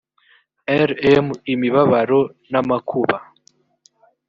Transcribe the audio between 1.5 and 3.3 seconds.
imibabaro n amakuba